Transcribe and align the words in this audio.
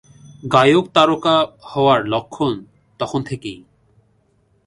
গায়ক-তারকা 0.53 1.35
হওয়ার 1.63 1.99
লক্ষণ 2.05 2.51
তখন 2.99 3.23
থেকেই। 3.23 3.59